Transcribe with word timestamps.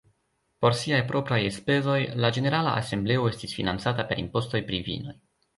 Por 0.65 0.77
siaj 0.77 1.01
propraj 1.11 1.37
elspezoj, 1.49 1.99
la 2.25 2.33
ĝenerala 2.39 2.73
Asembleo 2.81 3.29
estis 3.35 3.55
financata 3.61 4.11
per 4.13 4.27
impostoj 4.27 4.67
pri 4.73 4.85
vinoj. 4.93 5.19